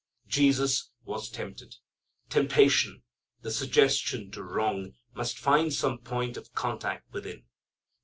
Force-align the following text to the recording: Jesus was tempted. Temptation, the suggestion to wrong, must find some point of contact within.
Jesus 0.27 0.89
was 1.03 1.29
tempted. 1.29 1.75
Temptation, 2.27 3.03
the 3.41 3.51
suggestion 3.51 4.31
to 4.31 4.41
wrong, 4.41 4.93
must 5.13 5.37
find 5.37 5.71
some 5.71 5.99
point 5.99 6.37
of 6.37 6.51
contact 6.55 7.13
within. 7.13 7.43